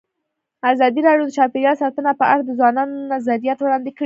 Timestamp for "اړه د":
2.31-2.51